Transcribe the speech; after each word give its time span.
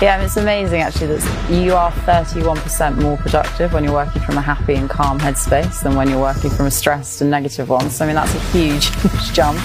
Yeah, 0.00 0.22
it's 0.22 0.38
amazing 0.38 0.80
actually 0.80 1.18
that 1.18 1.50
you 1.50 1.74
are 1.74 1.92
31% 1.92 3.02
more 3.02 3.18
productive 3.18 3.74
when 3.74 3.84
you're 3.84 3.92
working 3.92 4.22
from 4.22 4.38
a 4.38 4.40
happy 4.40 4.72
and 4.76 4.88
calm 4.88 5.20
headspace 5.20 5.82
than 5.82 5.94
when 5.94 6.08
you're 6.08 6.18
working 6.18 6.48
from 6.48 6.64
a 6.64 6.70
stressed 6.70 7.20
and 7.20 7.30
negative 7.30 7.68
one. 7.68 7.90
So, 7.90 8.06
I 8.06 8.08
mean, 8.08 8.16
that's 8.16 8.34
a 8.34 8.40
huge, 8.48 8.86
huge 9.02 9.32
jump. 9.34 9.58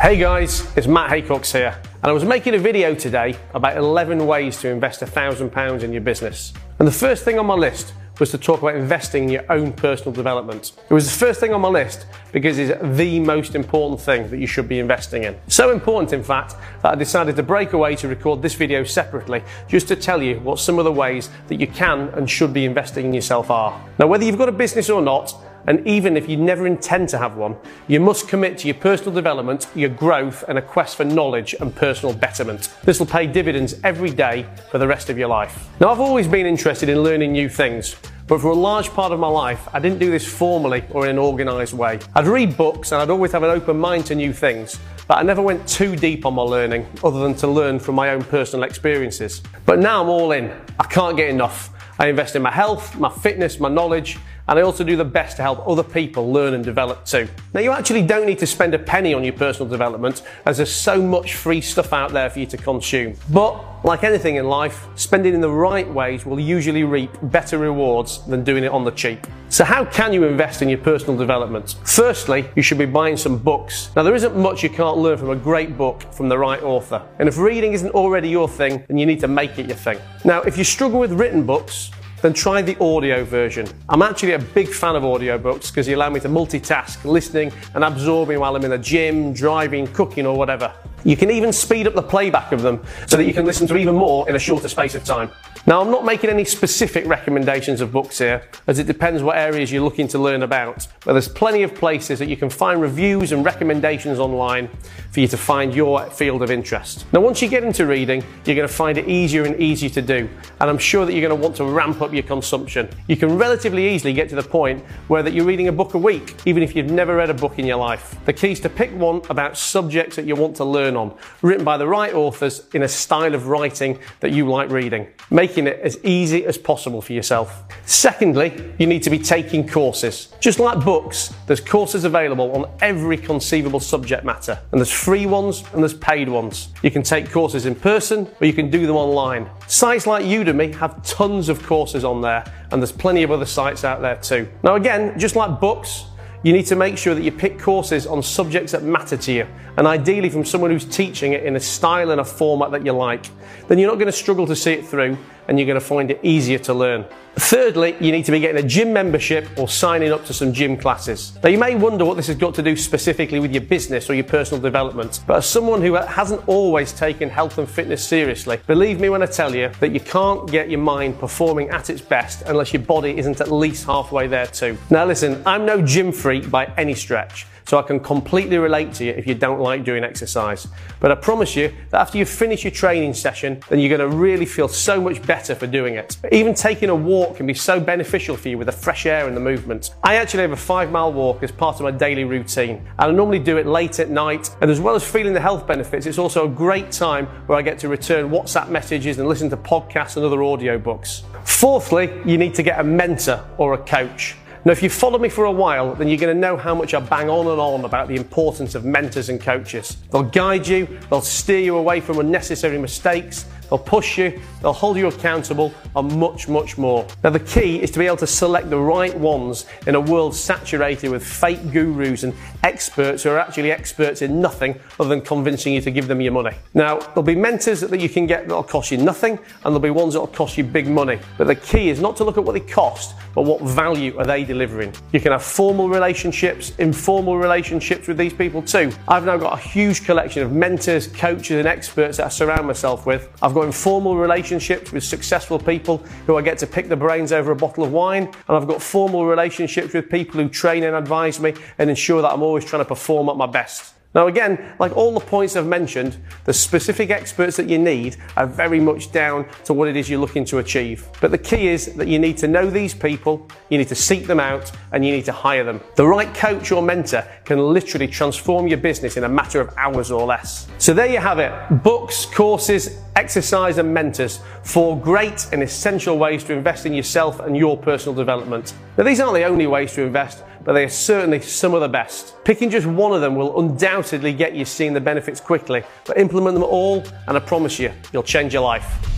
Hey 0.00 0.16
guys, 0.16 0.66
it's 0.76 0.88
Matt 0.88 1.10
Haycox 1.10 1.52
here, 1.52 1.80
and 2.02 2.10
I 2.10 2.12
was 2.12 2.24
making 2.24 2.54
a 2.54 2.58
video 2.58 2.96
today 2.96 3.36
about 3.54 3.76
11 3.76 4.26
ways 4.26 4.60
to 4.62 4.68
invest 4.70 5.02
£1,000 5.02 5.82
in 5.84 5.92
your 5.92 6.02
business. 6.02 6.52
And 6.80 6.88
the 6.88 6.92
first 6.92 7.24
thing 7.24 7.38
on 7.38 7.46
my 7.46 7.54
list 7.54 7.92
was 8.18 8.30
to 8.30 8.38
talk 8.38 8.62
about 8.62 8.74
investing 8.74 9.24
in 9.24 9.28
your 9.30 9.52
own 9.52 9.72
personal 9.72 10.12
development. 10.12 10.72
It 10.88 10.94
was 10.94 11.04
the 11.10 11.18
first 11.18 11.40
thing 11.40 11.52
on 11.52 11.60
my 11.60 11.68
list 11.68 12.06
because 12.32 12.58
it's 12.58 12.80
the 12.96 13.20
most 13.20 13.54
important 13.54 14.00
thing 14.00 14.28
that 14.30 14.38
you 14.38 14.46
should 14.46 14.68
be 14.68 14.78
investing 14.78 15.24
in. 15.24 15.36
So 15.48 15.70
important, 15.70 16.12
in 16.12 16.22
fact, 16.22 16.54
that 16.82 16.92
I 16.92 16.94
decided 16.94 17.36
to 17.36 17.42
break 17.42 17.72
away 17.72 17.96
to 17.96 18.08
record 18.08 18.42
this 18.42 18.54
video 18.54 18.84
separately 18.84 19.42
just 19.68 19.88
to 19.88 19.96
tell 19.96 20.22
you 20.22 20.40
what 20.40 20.58
some 20.58 20.78
of 20.78 20.84
the 20.84 20.92
ways 20.92 21.30
that 21.48 21.60
you 21.60 21.66
can 21.66 22.08
and 22.10 22.28
should 22.28 22.52
be 22.52 22.64
investing 22.64 23.06
in 23.06 23.14
yourself 23.14 23.50
are. 23.50 23.84
Now, 23.98 24.06
whether 24.06 24.24
you've 24.24 24.38
got 24.38 24.48
a 24.48 24.52
business 24.52 24.90
or 24.90 25.02
not, 25.02 25.34
and 25.66 25.86
even 25.86 26.16
if 26.16 26.28
you 26.28 26.36
never 26.36 26.66
intend 26.66 27.08
to 27.10 27.18
have 27.18 27.36
one, 27.36 27.56
you 27.88 28.00
must 28.00 28.28
commit 28.28 28.58
to 28.58 28.68
your 28.68 28.76
personal 28.76 29.12
development, 29.12 29.68
your 29.74 29.90
growth, 29.90 30.44
and 30.48 30.58
a 30.58 30.62
quest 30.62 30.96
for 30.96 31.04
knowledge 31.04 31.54
and 31.60 31.74
personal 31.74 32.14
betterment. 32.14 32.74
This 32.84 32.98
will 32.98 33.06
pay 33.06 33.26
dividends 33.26 33.74
every 33.84 34.10
day 34.10 34.46
for 34.70 34.78
the 34.78 34.86
rest 34.86 35.10
of 35.10 35.18
your 35.18 35.28
life. 35.28 35.68
Now, 35.80 35.90
I've 35.90 36.00
always 36.00 36.28
been 36.28 36.46
interested 36.46 36.88
in 36.88 37.02
learning 37.02 37.32
new 37.32 37.48
things. 37.48 37.96
But 38.28 38.40
for 38.40 38.48
a 38.48 38.54
large 38.54 38.88
part 38.90 39.12
of 39.12 39.20
my 39.20 39.28
life, 39.28 39.68
I 39.72 39.78
didn't 39.78 40.00
do 40.00 40.10
this 40.10 40.26
formally 40.26 40.82
or 40.90 41.04
in 41.04 41.10
an 41.10 41.18
organised 41.18 41.74
way. 41.74 42.00
I'd 42.12 42.26
read 42.26 42.56
books 42.56 42.90
and 42.90 43.00
I'd 43.00 43.08
always 43.08 43.30
have 43.30 43.44
an 43.44 43.50
open 43.50 43.78
mind 43.78 44.06
to 44.06 44.16
new 44.16 44.32
things, 44.32 44.80
but 45.06 45.18
I 45.18 45.22
never 45.22 45.40
went 45.40 45.66
too 45.68 45.94
deep 45.94 46.26
on 46.26 46.34
my 46.34 46.42
learning 46.42 46.86
other 47.04 47.20
than 47.20 47.36
to 47.36 47.46
learn 47.46 47.78
from 47.78 47.94
my 47.94 48.10
own 48.10 48.24
personal 48.24 48.64
experiences. 48.64 49.42
But 49.64 49.78
now 49.78 50.02
I'm 50.02 50.08
all 50.08 50.32
in. 50.32 50.52
I 50.80 50.84
can't 50.84 51.16
get 51.16 51.30
enough. 51.30 51.70
I 52.00 52.08
invest 52.08 52.34
in 52.34 52.42
my 52.42 52.50
health, 52.50 52.98
my 52.98 53.10
fitness, 53.10 53.60
my 53.60 53.68
knowledge, 53.68 54.18
and 54.48 54.58
I 54.58 54.62
also 54.62 54.84
do 54.84 54.96
the 54.96 55.04
best 55.04 55.36
to 55.36 55.42
help 55.42 55.66
other 55.66 55.82
people 55.82 56.32
learn 56.32 56.54
and 56.54 56.64
develop 56.64 57.04
too. 57.04 57.28
Now, 57.52 57.60
you 57.60 57.72
actually 57.72 58.02
don't 58.02 58.26
need 58.26 58.38
to 58.38 58.46
spend 58.46 58.74
a 58.74 58.78
penny 58.78 59.12
on 59.14 59.24
your 59.24 59.32
personal 59.32 59.68
development, 59.68 60.22
as 60.44 60.58
there's 60.58 60.74
so 60.74 61.02
much 61.02 61.34
free 61.34 61.60
stuff 61.60 61.92
out 61.92 62.12
there 62.12 62.30
for 62.30 62.38
you 62.38 62.46
to 62.46 62.56
consume. 62.56 63.14
But 63.30 63.84
like 63.84 64.04
anything 64.04 64.36
in 64.36 64.48
life, 64.48 64.86
spending 64.96 65.34
in 65.34 65.40
the 65.40 65.50
right 65.50 65.88
ways 65.88 66.26
will 66.26 66.40
usually 66.40 66.84
reap 66.84 67.10
better 67.22 67.58
rewards 67.58 68.24
than 68.26 68.42
doing 68.42 68.64
it 68.64 68.72
on 68.72 68.84
the 68.84 68.90
cheap. 68.90 69.26
So, 69.48 69.64
how 69.64 69.84
can 69.84 70.12
you 70.12 70.24
invest 70.24 70.60
in 70.60 70.68
your 70.68 70.78
personal 70.78 71.16
development? 71.16 71.76
Firstly, 71.84 72.48
you 72.56 72.62
should 72.62 72.78
be 72.78 72.86
buying 72.86 73.16
some 73.16 73.38
books. 73.38 73.90
Now, 73.94 74.02
there 74.02 74.14
isn't 74.14 74.36
much 74.36 74.62
you 74.62 74.70
can't 74.70 74.98
learn 74.98 75.18
from 75.18 75.30
a 75.30 75.36
great 75.36 75.78
book 75.78 76.02
from 76.12 76.28
the 76.28 76.36
right 76.36 76.62
author. 76.62 77.00
And 77.20 77.28
if 77.28 77.38
reading 77.38 77.72
isn't 77.72 77.90
already 77.90 78.28
your 78.28 78.48
thing, 78.48 78.84
then 78.88 78.98
you 78.98 79.06
need 79.06 79.20
to 79.20 79.28
make 79.28 79.58
it 79.58 79.66
your 79.66 79.76
thing. 79.76 79.98
Now, 80.24 80.42
if 80.42 80.58
you 80.58 80.64
struggle 80.64 80.98
with 80.98 81.12
written 81.12 81.46
books, 81.46 81.92
then 82.22 82.32
try 82.32 82.62
the 82.62 82.78
audio 82.82 83.24
version. 83.24 83.66
I'm 83.88 84.02
actually 84.02 84.32
a 84.32 84.38
big 84.38 84.68
fan 84.68 84.96
of 84.96 85.02
audiobooks 85.02 85.70
because 85.70 85.86
they 85.86 85.92
allow 85.92 86.10
me 86.10 86.20
to 86.20 86.28
multitask, 86.28 87.04
listening 87.04 87.52
and 87.74 87.84
absorbing 87.84 88.40
while 88.40 88.56
I'm 88.56 88.64
in 88.64 88.70
the 88.70 88.78
gym, 88.78 89.32
driving, 89.32 89.86
cooking, 89.88 90.26
or 90.26 90.36
whatever. 90.36 90.72
You 91.06 91.16
can 91.16 91.30
even 91.30 91.52
speed 91.52 91.86
up 91.86 91.94
the 91.94 92.02
playback 92.02 92.50
of 92.50 92.62
them 92.62 92.82
so 93.06 93.16
that 93.16 93.26
you 93.26 93.32
can 93.32 93.46
listen 93.46 93.68
to 93.68 93.76
even 93.76 93.94
more 93.94 94.28
in 94.28 94.34
a 94.34 94.40
shorter 94.40 94.68
space 94.68 94.96
of 94.96 95.04
time. 95.04 95.30
Now, 95.68 95.80
I'm 95.80 95.90
not 95.90 96.04
making 96.04 96.30
any 96.30 96.44
specific 96.44 97.06
recommendations 97.06 97.80
of 97.80 97.90
books 97.90 98.18
here, 98.18 98.42
as 98.68 98.78
it 98.78 98.86
depends 98.86 99.20
what 99.22 99.36
areas 99.36 99.72
you're 99.72 99.82
looking 99.82 100.06
to 100.08 100.18
learn 100.18 100.44
about. 100.44 100.86
But 101.04 101.14
there's 101.14 101.28
plenty 101.28 101.64
of 101.64 101.74
places 101.74 102.20
that 102.20 102.28
you 102.28 102.36
can 102.36 102.50
find 102.50 102.80
reviews 102.80 103.32
and 103.32 103.44
recommendations 103.44 104.20
online 104.20 104.68
for 105.10 105.20
you 105.20 105.28
to 105.28 105.36
find 105.36 105.74
your 105.74 106.08
field 106.10 106.42
of 106.42 106.52
interest. 106.52 107.04
Now, 107.12 107.20
once 107.20 107.42
you 107.42 107.48
get 107.48 107.64
into 107.64 107.86
reading, 107.86 108.22
you're 108.44 108.54
going 108.54 108.68
to 108.68 108.72
find 108.72 108.96
it 108.96 109.08
easier 109.08 109.44
and 109.44 109.60
easier 109.60 109.90
to 109.90 110.02
do, 110.02 110.28
and 110.60 110.70
I'm 110.70 110.78
sure 110.78 111.04
that 111.04 111.12
you're 111.12 111.28
going 111.28 111.40
to 111.40 111.42
want 111.42 111.56
to 111.56 111.64
ramp 111.64 112.00
up 112.00 112.12
your 112.12 112.22
consumption. 112.22 112.88
You 113.08 113.16
can 113.16 113.36
relatively 113.36 113.88
easily 113.88 114.12
get 114.12 114.28
to 114.28 114.36
the 114.36 114.44
point 114.44 114.84
where 115.08 115.24
that 115.24 115.32
you're 115.32 115.44
reading 115.44 115.66
a 115.66 115.72
book 115.72 115.94
a 115.94 115.98
week, 115.98 116.36
even 116.46 116.62
if 116.62 116.76
you've 116.76 116.90
never 116.90 117.16
read 117.16 117.30
a 117.30 117.34
book 117.34 117.58
in 117.58 117.66
your 117.66 117.78
life. 117.78 118.16
The 118.24 118.32
key 118.32 118.52
is 118.52 118.60
to 118.60 118.68
pick 118.68 118.92
one 118.92 119.22
about 119.30 119.56
subjects 119.56 120.14
that 120.14 120.26
you 120.26 120.36
want 120.36 120.54
to 120.56 120.64
learn 120.64 120.95
on, 120.96 121.16
written 121.42 121.64
by 121.64 121.76
the 121.76 121.86
right 121.86 122.14
authors 122.14 122.66
in 122.74 122.82
a 122.82 122.88
style 122.88 123.34
of 123.34 123.46
writing 123.46 123.98
that 124.20 124.32
you 124.32 124.48
like 124.48 124.70
reading. 124.70 125.06
Making 125.30 125.66
it 125.66 125.80
as 125.80 125.98
easy 126.04 126.44
as 126.46 126.56
possible 126.56 127.02
for 127.02 127.12
yourself. 127.12 127.64
Secondly, 127.84 128.74
you 128.78 128.86
need 128.86 129.02
to 129.02 129.10
be 129.10 129.18
taking 129.18 129.68
courses. 129.68 130.32
Just 130.40 130.58
like 130.58 130.84
books, 130.84 131.34
there's 131.46 131.60
courses 131.60 132.04
available 132.04 132.52
on 132.52 132.70
every 132.80 133.16
conceivable 133.16 133.80
subject 133.80 134.24
matter, 134.24 134.58
and 134.72 134.80
there's 134.80 134.90
free 134.90 135.26
ones 135.26 135.64
and 135.72 135.82
there's 135.82 135.94
paid 135.94 136.28
ones. 136.28 136.68
You 136.82 136.90
can 136.90 137.02
take 137.02 137.30
courses 137.30 137.66
in 137.66 137.74
person 137.74 138.28
or 138.40 138.46
you 138.46 138.52
can 138.52 138.70
do 138.70 138.86
them 138.86 138.96
online. 138.96 139.48
Sites 139.66 140.06
like 140.06 140.24
Udemy 140.24 140.74
have 140.76 141.02
tons 141.04 141.48
of 141.48 141.62
courses 141.62 142.04
on 142.04 142.20
there, 142.20 142.44
and 142.70 142.80
there's 142.80 142.92
plenty 142.92 143.22
of 143.22 143.30
other 143.30 143.46
sites 143.46 143.84
out 143.84 144.00
there 144.00 144.16
too. 144.16 144.48
Now, 144.62 144.74
again, 144.76 145.18
just 145.18 145.36
like 145.36 145.60
books, 145.60 146.04
you 146.46 146.52
need 146.52 146.66
to 146.66 146.76
make 146.76 146.96
sure 146.96 147.12
that 147.12 147.22
you 147.22 147.32
pick 147.32 147.58
courses 147.58 148.06
on 148.06 148.22
subjects 148.22 148.70
that 148.70 148.84
matter 148.84 149.16
to 149.16 149.32
you, 149.32 149.44
and 149.76 149.84
ideally 149.84 150.30
from 150.30 150.44
someone 150.44 150.70
who's 150.70 150.84
teaching 150.84 151.32
it 151.32 151.42
in 151.42 151.56
a 151.56 151.60
style 151.60 152.12
and 152.12 152.20
a 152.20 152.24
format 152.24 152.70
that 152.70 152.86
you 152.86 152.92
like. 152.92 153.26
Then 153.66 153.80
you're 153.80 153.90
not 153.90 153.96
going 153.96 154.06
to 154.06 154.12
struggle 154.12 154.46
to 154.46 154.54
see 154.54 154.70
it 154.70 154.86
through, 154.86 155.18
and 155.48 155.58
you're 155.58 155.66
going 155.66 155.80
to 155.80 155.84
find 155.84 156.10
it 156.10 156.20
easier 156.22 156.58
to 156.60 156.74
learn. 156.74 157.04
Thirdly, 157.38 157.94
you 158.00 158.12
need 158.12 158.24
to 158.24 158.32
be 158.32 158.40
getting 158.40 158.64
a 158.64 158.66
gym 158.66 158.94
membership 158.94 159.46
or 159.58 159.68
signing 159.68 160.10
up 160.10 160.24
to 160.24 160.32
some 160.32 160.54
gym 160.54 160.74
classes. 160.74 161.38
Now, 161.42 161.50
you 161.50 161.58
may 161.58 161.74
wonder 161.74 162.04
what 162.04 162.16
this 162.16 162.28
has 162.28 162.36
got 162.36 162.54
to 162.54 162.62
do 162.62 162.74
specifically 162.76 163.40
with 163.40 163.52
your 163.52 163.60
business 163.60 164.08
or 164.08 164.14
your 164.14 164.24
personal 164.24 164.60
development, 164.60 165.20
but 165.26 165.36
as 165.36 165.46
someone 165.46 165.82
who 165.82 165.94
hasn't 165.94 166.48
always 166.48 166.92
taken 166.92 167.28
health 167.28 167.58
and 167.58 167.68
fitness 167.68 168.02
seriously, 168.02 168.58
believe 168.66 169.00
me 169.00 169.10
when 169.10 169.22
I 169.22 169.26
tell 169.26 169.54
you 169.54 169.70
that 169.80 169.92
you 169.92 170.00
can't 170.00 170.50
get 170.50 170.70
your 170.70 170.80
mind 170.80 171.18
performing 171.18 171.68
at 171.68 171.90
its 171.90 172.00
best 172.00 172.42
unless 172.46 172.72
your 172.72 172.82
body 172.82 173.18
isn't 173.18 173.40
at 173.42 173.52
least 173.52 173.84
halfway 173.84 174.26
there 174.26 174.46
too. 174.46 174.78
Now, 174.88 175.04
listen, 175.04 175.42
I'm 175.44 175.66
no 175.66 175.82
gym 175.82 176.12
freak 176.12 176.50
by 176.50 176.72
any 176.78 176.94
stretch. 176.94 177.46
So 177.68 177.78
I 177.78 177.82
can 177.82 177.98
completely 177.98 178.58
relate 178.58 178.94
to 178.94 179.04
you 179.04 179.10
if 179.10 179.26
you 179.26 179.34
don't 179.34 179.58
like 179.58 179.82
doing 179.82 180.04
exercise. 180.04 180.68
But 181.00 181.10
I 181.10 181.16
promise 181.16 181.56
you 181.56 181.74
that 181.90 182.00
after 182.00 182.16
you 182.16 182.24
finish 182.24 182.62
your 182.62 182.70
training 182.70 183.12
session, 183.14 183.60
then 183.68 183.80
you're 183.80 183.96
going 183.98 184.08
to 184.08 184.16
really 184.16 184.46
feel 184.46 184.68
so 184.68 185.00
much 185.00 185.20
better 185.22 185.35
for 185.44 185.66
doing 185.66 185.94
it. 185.94 186.16
Even 186.32 186.54
taking 186.54 186.88
a 186.88 186.94
walk 186.94 187.36
can 187.36 187.46
be 187.46 187.54
so 187.54 187.78
beneficial 187.78 188.36
for 188.36 188.48
you 188.48 188.58
with 188.58 188.66
the 188.66 188.72
fresh 188.72 189.06
air 189.06 189.26
and 189.26 189.36
the 189.36 189.40
movement. 189.40 189.94
I 190.02 190.16
actually 190.16 190.42
have 190.42 190.52
a 190.52 190.56
five 190.56 190.90
mile 190.90 191.12
walk 191.12 191.42
as 191.42 191.52
part 191.52 191.76
of 191.76 191.82
my 191.82 191.90
daily 191.90 192.24
routine. 192.24 192.78
And 192.98 193.10
I 193.10 193.10
normally 193.10 193.38
do 193.38 193.58
it 193.58 193.66
late 193.66 193.98
at 193.98 194.10
night. 194.10 194.50
And 194.60 194.70
as 194.70 194.80
well 194.80 194.94
as 194.94 195.04
feeling 195.04 195.34
the 195.34 195.40
health 195.40 195.66
benefits, 195.66 196.06
it's 196.06 196.18
also 196.18 196.46
a 196.46 196.48
great 196.48 196.90
time 196.90 197.26
where 197.46 197.58
I 197.58 197.62
get 197.62 197.78
to 197.80 197.88
return 197.88 198.30
WhatsApp 198.30 198.68
messages 198.68 199.18
and 199.18 199.28
listen 199.28 199.50
to 199.50 199.56
podcasts 199.56 200.16
and 200.16 200.24
other 200.24 200.38
audiobooks. 200.38 201.22
Fourthly, 201.44 202.10
you 202.24 202.38
need 202.38 202.54
to 202.54 202.62
get 202.62 202.80
a 202.80 202.84
mentor 202.84 203.44
or 203.58 203.74
a 203.74 203.78
coach. 203.78 204.36
Now, 204.66 204.72
if 204.72 204.82
you've 204.82 204.92
followed 204.92 205.20
me 205.20 205.28
for 205.28 205.44
a 205.44 205.52
while, 205.52 205.94
then 205.94 206.08
you're 206.08 206.18
going 206.18 206.34
to 206.34 206.40
know 206.40 206.56
how 206.56 206.74
much 206.74 206.92
I 206.92 206.98
bang 206.98 207.30
on 207.30 207.46
and 207.46 207.60
on 207.60 207.84
about 207.84 208.08
the 208.08 208.16
importance 208.16 208.74
of 208.74 208.84
mentors 208.84 209.28
and 209.28 209.40
coaches. 209.40 209.96
They'll 210.10 210.24
guide 210.24 210.66
you, 210.66 210.98
they'll 211.08 211.20
steer 211.20 211.60
you 211.60 211.76
away 211.76 212.00
from 212.00 212.18
unnecessary 212.18 212.76
mistakes, 212.76 213.46
they'll 213.68 213.78
push 213.78 214.18
you, 214.18 214.40
they'll 214.62 214.72
hold 214.72 214.96
you 214.96 215.08
accountable, 215.08 215.72
and 215.94 216.18
much, 216.18 216.48
much 216.48 216.78
more. 216.78 217.06
Now, 217.22 217.30
the 217.30 217.40
key 217.40 217.82
is 217.82 217.90
to 217.92 217.98
be 217.98 218.06
able 218.06 218.16
to 218.18 218.26
select 218.26 218.70
the 218.70 218.78
right 218.78 219.16
ones 219.16 219.66
in 219.86 219.94
a 219.94 220.00
world 220.00 220.34
saturated 220.34 221.10
with 221.10 221.24
fake 221.24 221.72
gurus 221.72 222.22
and 222.22 222.34
experts 222.62 223.22
who 223.22 223.30
are 223.30 223.38
actually 223.38 223.72
experts 223.72 224.22
in 224.22 224.40
nothing 224.40 224.78
other 224.98 225.08
than 225.08 225.20
convincing 225.20 225.74
you 225.74 225.80
to 225.80 225.90
give 225.90 226.08
them 226.08 226.20
your 226.20 226.32
money. 226.32 226.56
Now, 226.74 226.98
there'll 226.98 227.22
be 227.22 227.36
mentors 227.36 227.80
that 227.80 228.00
you 228.00 228.08
can 228.08 228.26
get 228.26 228.48
that'll 228.48 228.62
cost 228.62 228.90
you 228.90 228.98
nothing, 228.98 229.32
and 229.32 229.64
there'll 229.64 229.80
be 229.80 229.90
ones 229.90 230.14
that'll 230.14 230.26
cost 230.28 230.58
you 230.58 230.64
big 230.64 230.88
money. 230.88 231.18
But 231.38 231.46
the 231.46 231.54
key 231.54 231.88
is 231.88 232.00
not 232.00 232.16
to 232.16 232.24
look 232.24 232.38
at 232.38 232.44
what 232.44 232.52
they 232.52 232.60
cost, 232.60 233.14
but 233.34 233.42
what 233.42 233.60
value 233.62 234.16
are 234.18 234.24
they 234.24 234.44
delivering? 234.44 234.94
You 235.12 235.20
can 235.20 235.32
have 235.32 235.42
formal 235.42 235.88
relationships, 235.88 236.72
informal 236.78 237.38
relationships 237.38 238.08
with 238.08 238.16
these 238.16 238.32
people 238.32 238.62
too. 238.62 238.92
I've 239.08 239.24
now 239.24 239.36
got 239.36 239.58
a 239.58 239.60
huge 239.60 240.04
collection 240.04 240.42
of 240.42 240.52
mentors, 240.52 241.06
coaches, 241.08 241.58
and 241.58 241.68
experts 241.68 242.16
that 242.16 242.26
I 242.26 242.28
surround 242.28 242.66
myself 242.66 243.06
with. 243.06 243.28
I've 243.42 243.54
got 243.56 243.64
informal 243.64 244.18
relationships 244.18 244.92
with 244.92 245.02
successful 245.02 245.58
people 245.58 245.96
who 246.26 246.36
I 246.36 246.42
get 246.42 246.58
to 246.58 246.66
pick 246.66 246.90
the 246.90 246.96
brains 246.96 247.32
over 247.32 247.52
a 247.52 247.56
bottle 247.56 247.84
of 247.84 247.90
wine, 247.90 248.24
and 248.24 248.56
I've 248.56 248.68
got 248.68 248.82
formal 248.82 249.24
relationships 249.24 249.94
with 249.94 250.10
people 250.10 250.42
who 250.42 250.50
train 250.50 250.84
and 250.84 250.94
advise 250.94 251.40
me 251.40 251.54
and 251.78 251.88
ensure 251.88 252.20
that 252.20 252.32
I'm 252.32 252.42
always 252.42 252.66
trying 252.66 252.82
to 252.82 252.88
perform 252.88 253.30
at 253.30 253.36
my 253.36 253.46
best. 253.46 253.95
Now, 254.16 254.28
again, 254.28 254.72
like 254.78 254.96
all 254.96 255.12
the 255.12 255.20
points 255.20 255.56
I've 255.56 255.66
mentioned, 255.66 256.16
the 256.44 256.54
specific 256.54 257.10
experts 257.10 257.54
that 257.58 257.68
you 257.68 257.76
need 257.78 258.16
are 258.38 258.46
very 258.46 258.80
much 258.80 259.12
down 259.12 259.46
to 259.64 259.74
what 259.74 259.88
it 259.88 259.96
is 259.96 260.08
you're 260.08 260.18
looking 260.18 260.46
to 260.46 260.56
achieve. 260.56 261.06
But 261.20 261.32
the 261.32 261.38
key 261.38 261.68
is 261.68 261.94
that 261.96 262.08
you 262.08 262.18
need 262.18 262.38
to 262.38 262.48
know 262.48 262.70
these 262.70 262.94
people, 262.94 263.46
you 263.68 263.76
need 263.76 263.88
to 263.88 263.94
seek 263.94 264.26
them 264.26 264.40
out, 264.40 264.72
and 264.92 265.04
you 265.04 265.12
need 265.12 265.26
to 265.26 265.32
hire 265.32 265.64
them. 265.64 265.82
The 265.96 266.06
right 266.06 266.32
coach 266.32 266.72
or 266.72 266.80
mentor 266.80 267.28
can 267.44 267.58
literally 267.58 268.08
transform 268.08 268.66
your 268.66 268.78
business 268.78 269.18
in 269.18 269.24
a 269.24 269.28
matter 269.28 269.60
of 269.60 269.74
hours 269.76 270.10
or 270.10 270.24
less. 270.24 270.66
So 270.78 270.94
there 270.94 271.08
you 271.08 271.18
have 271.18 271.38
it 271.38 271.52
books, 271.82 272.24
courses, 272.24 272.98
exercise, 273.16 273.76
and 273.76 273.92
mentors. 273.92 274.40
Four 274.62 274.98
great 274.98 275.46
and 275.52 275.62
essential 275.62 276.16
ways 276.16 276.42
to 276.44 276.54
invest 276.54 276.86
in 276.86 276.94
yourself 276.94 277.40
and 277.40 277.54
your 277.54 277.76
personal 277.76 278.14
development. 278.14 278.72
Now, 278.96 279.04
these 279.04 279.20
aren't 279.20 279.34
the 279.34 279.44
only 279.44 279.66
ways 279.66 279.92
to 279.92 280.02
invest 280.02 280.42
but 280.66 280.72
they 280.72 280.84
are 280.84 280.90
certainly 280.90 281.40
some 281.40 281.72
of 281.74 281.80
the 281.80 281.88
best. 281.88 282.34
Picking 282.44 282.68
just 282.68 282.86
one 282.86 283.12
of 283.12 283.20
them 283.20 283.36
will 283.36 283.58
undoubtedly 283.60 284.32
get 284.32 284.54
you 284.54 284.64
seeing 284.64 284.92
the 284.92 285.00
benefits 285.00 285.40
quickly, 285.40 285.84
but 286.04 286.18
implement 286.18 286.54
them 286.54 286.64
all, 286.64 287.04
and 287.28 287.36
I 287.36 287.40
promise 287.40 287.78
you, 287.78 287.92
you'll 288.12 288.24
change 288.24 288.52
your 288.52 288.62
life. 288.62 289.15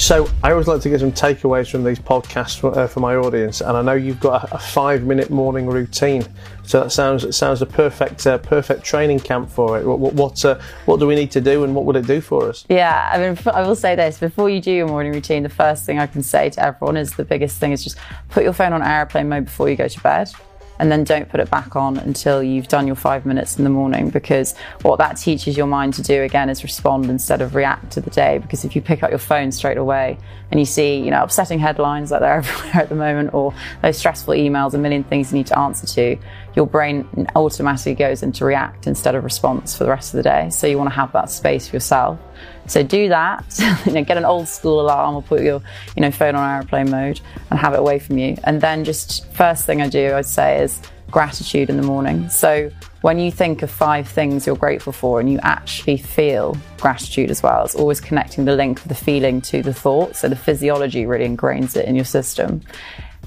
So 0.00 0.26
I 0.42 0.50
always 0.50 0.66
like 0.66 0.80
to 0.80 0.88
get 0.88 1.00
some 1.00 1.12
takeaways 1.12 1.70
from 1.70 1.84
these 1.84 1.98
podcasts 1.98 2.58
for, 2.58 2.76
uh, 2.76 2.86
for 2.86 3.00
my 3.00 3.16
audience, 3.16 3.60
and 3.60 3.76
I 3.76 3.82
know 3.82 3.92
you've 3.92 4.18
got 4.18 4.50
a, 4.50 4.54
a 4.54 4.58
five-minute 4.58 5.28
morning 5.28 5.66
routine. 5.66 6.24
So 6.64 6.80
that 6.80 6.90
sounds 6.90 7.22
it 7.22 7.34
sounds 7.34 7.60
a 7.60 7.66
perfect 7.66 8.26
uh, 8.26 8.38
perfect 8.38 8.82
training 8.82 9.20
camp 9.20 9.50
for 9.50 9.78
it. 9.78 9.84
What 9.84 9.98
what 9.98 10.14
what, 10.14 10.42
uh, 10.42 10.58
what, 10.86 11.00
do 11.00 11.06
we 11.06 11.14
need 11.14 11.30
to 11.32 11.42
do, 11.42 11.64
and 11.64 11.74
what 11.74 11.84
would 11.84 11.96
it 11.96 12.06
do 12.06 12.22
for 12.22 12.48
us? 12.48 12.64
Yeah, 12.70 13.10
I 13.12 13.18
mean, 13.18 13.38
I 13.52 13.60
will 13.60 13.76
say 13.76 13.94
this: 13.94 14.18
before 14.18 14.48
you 14.48 14.62
do 14.62 14.72
your 14.72 14.88
morning 14.88 15.12
routine, 15.12 15.42
the 15.42 15.50
first 15.50 15.84
thing 15.84 15.98
I 15.98 16.06
can 16.06 16.22
say 16.22 16.48
to 16.48 16.64
everyone 16.64 16.96
is 16.96 17.12
the 17.12 17.24
biggest 17.24 17.58
thing 17.58 17.72
is 17.72 17.84
just 17.84 17.98
put 18.30 18.42
your 18.42 18.54
phone 18.54 18.72
on 18.72 18.82
airplane 18.82 19.28
mode 19.28 19.44
before 19.44 19.68
you 19.68 19.76
go 19.76 19.86
to 19.86 20.00
bed 20.00 20.32
and 20.80 20.90
then 20.90 21.04
don't 21.04 21.28
put 21.28 21.40
it 21.40 21.50
back 21.50 21.76
on 21.76 21.98
until 21.98 22.42
you've 22.42 22.66
done 22.66 22.86
your 22.86 22.96
five 22.96 23.26
minutes 23.26 23.58
in 23.58 23.64
the 23.64 23.70
morning 23.70 24.08
because 24.08 24.54
what 24.80 24.96
that 24.98 25.18
teaches 25.18 25.54
your 25.54 25.66
mind 25.66 25.92
to 25.94 26.02
do 26.02 26.22
again 26.22 26.48
is 26.48 26.62
respond 26.62 27.10
instead 27.10 27.42
of 27.42 27.54
react 27.54 27.92
to 27.92 28.00
the 28.00 28.08
day. 28.08 28.38
Because 28.38 28.64
if 28.64 28.74
you 28.74 28.80
pick 28.80 29.02
up 29.02 29.10
your 29.10 29.18
phone 29.18 29.52
straight 29.52 29.76
away 29.76 30.16
and 30.50 30.58
you 30.58 30.64
see 30.64 30.96
you 30.98 31.10
know 31.10 31.22
upsetting 31.22 31.58
headlines 31.58 32.10
like 32.10 32.20
they're 32.20 32.34
everywhere 32.38 32.82
at 32.82 32.88
the 32.88 32.94
moment 32.94 33.34
or 33.34 33.54
those 33.82 33.98
stressful 33.98 34.34
emails 34.34 34.72
a 34.72 34.78
million 34.78 35.04
things 35.04 35.30
you 35.30 35.38
need 35.38 35.46
to 35.46 35.58
answer 35.58 35.86
to 35.86 36.16
your 36.56 36.66
brain 36.66 37.06
automatically 37.36 37.94
goes 37.94 38.22
into 38.22 38.44
react 38.44 38.86
instead 38.86 39.14
of 39.14 39.22
response 39.22 39.76
for 39.76 39.84
the 39.84 39.90
rest 39.90 40.14
of 40.14 40.16
the 40.16 40.22
day. 40.22 40.48
So 40.48 40.66
you 40.66 40.78
want 40.78 40.88
to 40.88 40.96
have 40.96 41.12
that 41.12 41.30
space 41.30 41.68
for 41.68 41.76
yourself 41.76 42.18
so 42.66 42.82
do 42.82 43.08
that. 43.08 43.44
you 43.86 43.92
know, 43.92 44.04
get 44.04 44.16
an 44.16 44.24
old 44.24 44.48
school 44.48 44.80
alarm 44.80 45.16
or 45.16 45.22
put 45.22 45.42
your 45.42 45.60
you 45.96 46.02
know 46.02 46.10
phone 46.10 46.34
on 46.34 46.56
airplane 46.56 46.90
mode 46.90 47.20
and 47.50 47.58
have 47.58 47.74
it 47.74 47.80
away 47.80 47.98
from 47.98 48.18
you. 48.18 48.36
And 48.44 48.60
then 48.60 48.84
just 48.84 49.26
first 49.32 49.66
thing 49.66 49.82
I 49.82 49.88
do, 49.88 50.14
I'd 50.14 50.26
say 50.26 50.62
is 50.62 50.80
gratitude 51.10 51.70
in 51.70 51.76
the 51.76 51.82
morning. 51.82 52.28
So 52.28 52.70
when 53.02 53.18
you 53.18 53.32
think 53.32 53.62
of 53.62 53.70
five 53.70 54.06
things 54.06 54.46
you're 54.46 54.56
grateful 54.56 54.92
for 54.92 55.20
and 55.20 55.30
you 55.30 55.38
actually 55.42 55.96
feel 55.96 56.56
gratitude 56.78 57.30
as 57.30 57.42
well, 57.42 57.64
it's 57.64 57.74
always 57.74 58.00
connecting 58.00 58.44
the 58.44 58.54
link 58.54 58.80
of 58.80 58.88
the 58.88 58.94
feeling 58.94 59.40
to 59.42 59.62
the 59.62 59.74
thought. 59.74 60.16
So 60.16 60.28
the 60.28 60.36
physiology 60.36 61.06
really 61.06 61.26
ingrains 61.26 61.76
it 61.76 61.86
in 61.86 61.96
your 61.96 62.04
system. 62.04 62.62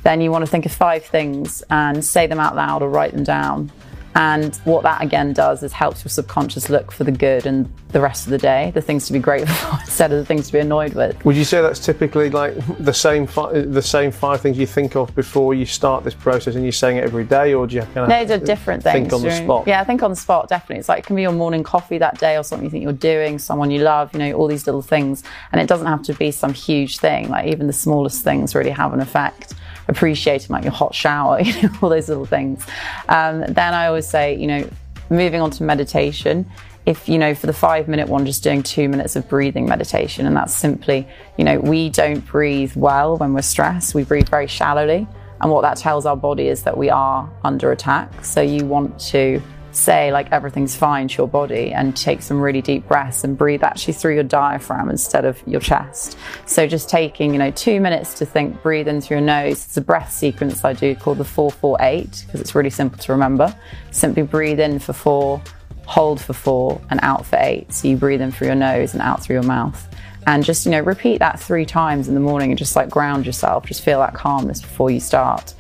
Then 0.04 0.21
you 0.21 0.31
want 0.31 0.45
to 0.45 0.51
think 0.51 0.65
of 0.65 0.71
five 0.71 1.06
things 1.06 1.63
and 1.69 2.04
say 2.04 2.27
them 2.27 2.39
out 2.39 2.56
loud 2.56 2.81
or 2.81 2.89
write 2.89 3.13
them 3.13 3.24
down. 3.24 3.71
And 4.15 4.56
what 4.63 4.83
that 4.83 5.01
again 5.01 5.33
does 5.33 5.63
is 5.63 5.74
helps 5.74 6.04
your 6.04 6.10
subconscious 6.10 6.69
look 6.69 6.92
for 6.92 7.04
the 7.04 7.12
good 7.12 7.45
and 7.45 7.71
the 7.89 8.01
rest 8.01 8.25
of 8.25 8.31
the 8.31 8.38
day, 8.38 8.71
the 8.74 8.81
things 8.81 9.07
to 9.07 9.13
be 9.13 9.19
grateful 9.19 9.54
for 9.56 9.80
instead 9.81 10.12
of 10.12 10.18
the 10.19 10.25
things 10.25 10.48
to 10.48 10.54
be 10.54 10.60
annoyed 10.60 10.94
with. 10.94 11.24
Would 11.25 11.36
you 11.36 11.44
say 11.44 11.62
that's 11.62 11.80
typically 11.80 12.30
like 12.30 12.56
the 12.77 12.94
same 12.94 13.25
fi- 13.25 13.51
the 13.62 13.81
same 13.81 14.12
five 14.12 14.42
things 14.42 14.57
you 14.57 14.68
think 14.68 14.95
of 14.95 15.13
before 15.15 15.54
you 15.54 15.65
start 15.65 16.04
this 16.04 16.13
process, 16.13 16.56
and 16.56 16.63
you're 16.63 16.71
saying 16.71 16.98
it 16.98 17.04
every 17.04 17.24
day, 17.24 17.54
or 17.54 17.65
do 17.65 17.75
you 17.75 17.81
kind 17.81 17.98
of 17.98 18.10
no, 18.10 18.25
they're 18.25 18.38
different 18.38 18.83
things. 18.83 19.10
Think 19.10 19.13
on 19.13 19.21
the 19.21 19.31
spot. 19.31 19.68
Yeah, 19.68 19.81
I 19.81 19.83
think 19.83 20.04
on 20.04 20.12
the 20.12 20.15
spot 20.15 20.50
definitely. 20.50 20.80
It's 20.80 20.89
like 20.89 21.00
it 21.00 21.06
can 21.06 21.15
be 21.15 21.24
your 21.24 21.31
morning 21.31 21.63
coffee 21.63 21.98
that 21.98 22.19
day, 22.19 22.38
or 22.38 22.44
something 22.44 22.65
you 22.65 22.71
think 22.71 22.83
you're 22.83 22.94
doing, 22.94 23.39
someone 23.39 23.71
you 23.71 23.80
love, 23.80 24.13
you 24.13 24.19
know, 24.19 24.33
all 24.33 24.48
these 24.48 24.68
little 24.68 24.81
things, 24.81 25.24
and 25.51 25.62
it 25.62 25.68
doesn't 25.68 25.88
have 25.88 26.04
to 26.04 26.13
be 26.13 26.31
some 26.31 26.54
huge 26.54 27.00
thing. 27.00 27.30
Like 27.30 27.48
even 27.48 27.68
the 27.68 27.74
smallest 27.74 28.24
things 28.24 28.54
really 28.54 28.71
have 28.71 28.94
an 28.94 29.00
effect 29.00 29.54
appreciating 29.88 30.50
like 30.50 30.63
your 30.63 30.74
hot 30.74 30.94
shower, 30.95 31.39
you 31.41 31.62
know, 31.62 31.69
all 31.81 31.89
those 31.89 32.09
little 32.09 32.25
things. 32.25 32.65
Um, 33.09 33.41
then 33.41 33.74
I 33.74 33.88
always 33.88 34.07
say, 34.07 34.35
you 34.35 34.47
know, 34.47 34.69
moving 35.09 35.41
on 35.41 35.51
to 35.51 35.63
meditation, 35.63 36.50
if 36.85 37.07
you 37.07 37.18
know 37.18 37.33
for 37.33 37.47
the 37.47 37.53
five 37.53 37.88
minute 37.88 38.09
one 38.09 38.25
just 38.25 38.44
doing 38.44 38.62
two 38.62 38.89
minutes 38.89 39.15
of 39.15 39.27
breathing 39.30 39.65
meditation 39.65 40.25
and 40.25 40.35
that's 40.35 40.53
simply 40.53 41.07
you 41.38 41.44
know 41.44 41.59
we 41.59 41.89
don't 41.89 42.25
breathe 42.25 42.75
well 42.75 43.18
when 43.18 43.33
we're 43.33 43.41
stressed 43.41 43.95
we 43.95 44.03
breathe 44.03 44.27
very 44.27 44.47
shallowly 44.47 45.07
and 45.41 45.51
what 45.51 45.62
that 45.62 45.77
tells 45.77 46.06
our 46.06 46.18
body 46.18 46.47
is 46.47 46.63
that 46.63 46.77
we 46.77 46.89
are 46.89 47.29
under 47.44 47.71
attack 47.71 48.24
so 48.24 48.41
you 48.41 48.65
want 48.65 48.97
to 49.00 49.41
say 49.75 50.11
like 50.11 50.31
everything's 50.31 50.75
fine 50.75 51.07
to 51.07 51.17
your 51.17 51.27
body 51.27 51.73
and 51.73 51.95
take 51.95 52.21
some 52.21 52.39
really 52.39 52.61
deep 52.61 52.87
breaths 52.87 53.23
and 53.23 53.37
breathe 53.37 53.63
actually 53.63 53.93
through 53.93 54.13
your 54.13 54.23
diaphragm 54.23 54.89
instead 54.89 55.25
of 55.25 55.41
your 55.47 55.59
chest. 55.59 56.17
So 56.45 56.67
just 56.67 56.89
taking, 56.89 57.33
you 57.33 57.39
know, 57.39 57.51
two 57.51 57.79
minutes 57.79 58.13
to 58.15 58.25
think, 58.25 58.61
breathe 58.61 58.87
in 58.87 59.01
through 59.01 59.17
your 59.17 59.25
nose. 59.25 59.65
It's 59.65 59.77
a 59.77 59.81
breath 59.81 60.11
sequence 60.11 60.63
I 60.63 60.73
do 60.73 60.95
called 60.95 61.17
the 61.17 61.25
448 61.25 62.23
because 62.25 62.41
it's 62.41 62.55
really 62.55 62.69
simple 62.69 62.97
to 62.99 63.11
remember. 63.11 63.55
Simply 63.91 64.23
breathe 64.23 64.59
in 64.59 64.79
for 64.79 64.93
four, 64.93 65.41
hold 65.85 66.21
for 66.21 66.33
four, 66.33 66.81
and 66.89 66.99
out 67.03 67.25
for 67.25 67.37
eight. 67.39 67.73
So 67.73 67.87
you 67.87 67.97
breathe 67.97 68.21
in 68.21 68.31
through 68.31 68.47
your 68.47 68.55
nose 68.55 68.93
and 68.93 69.01
out 69.01 69.23
through 69.23 69.35
your 69.35 69.43
mouth. 69.43 69.87
And 70.25 70.43
just, 70.43 70.65
you 70.65 70.71
know, 70.71 70.79
repeat 70.79 71.17
that 71.17 71.39
three 71.39 71.65
times 71.65 72.07
in 72.07 72.13
the 72.13 72.21
morning 72.21 72.51
and 72.51 72.57
just 72.57 72.75
like 72.75 72.89
ground 72.89 73.25
yourself. 73.25 73.65
Just 73.65 73.83
feel 73.83 73.99
that 73.99 74.13
calmness 74.13 74.61
before 74.61 74.89
you 74.89 75.01
start. 75.01 75.53